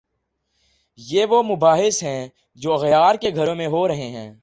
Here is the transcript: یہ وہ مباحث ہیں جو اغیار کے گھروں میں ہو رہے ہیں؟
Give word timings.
یہ 0.99 1.25
وہ 1.25 1.43
مباحث 1.43 2.03
ہیں 2.03 2.27
جو 2.55 2.73
اغیار 2.73 3.15
کے 3.15 3.29
گھروں 3.35 3.55
میں 3.55 3.67
ہو 3.67 3.87
رہے 3.87 4.09
ہیں؟ 4.09 4.33